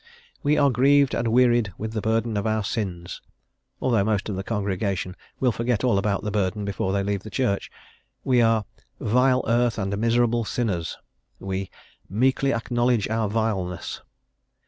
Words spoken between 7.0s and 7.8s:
leave the church: